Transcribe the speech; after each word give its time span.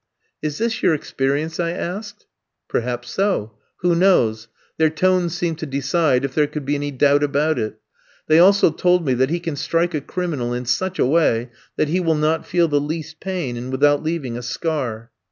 "Is 0.41 0.57
this 0.57 0.81
your 0.81 0.95
experience?" 0.95 1.59
I 1.59 1.69
asked. 1.69 2.25
Perhaps 2.67 3.11
so. 3.11 3.59
Who 3.81 3.93
knows? 3.93 4.47
Their 4.77 4.89
tone 4.89 5.29
seemed 5.29 5.59
to 5.59 5.67
decide, 5.67 6.25
if 6.25 6.33
there 6.33 6.47
could 6.47 6.65
be 6.65 6.73
any 6.73 6.89
doubt 6.89 7.21
about 7.21 7.59
it. 7.59 7.79
They 8.25 8.39
also 8.39 8.71
told 8.71 9.05
me 9.05 9.13
that 9.13 9.29
he 9.29 9.39
can 9.39 9.55
strike 9.55 9.93
a 9.93 10.01
criminal 10.01 10.53
in 10.55 10.65
such 10.65 10.97
a 10.97 11.05
way 11.05 11.51
that 11.75 11.89
he 11.89 11.99
will 11.99 12.15
not 12.15 12.47
feel 12.47 12.67
the 12.67 12.81
least 12.81 13.19
pain, 13.19 13.55
and 13.55 13.71
without 13.71 14.01
leaving 14.01 14.35
a 14.35 14.41
scar. 14.41 15.11